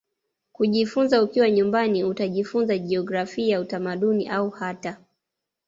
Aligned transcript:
kujifunza 0.53 1.23
ukiwa 1.23 1.49
nyumbani 1.51 2.03
Utajifunza 2.03 2.77
jiografia 2.77 3.59
utamaduni 3.59 4.27
au 4.29 4.49
hata 4.49 4.97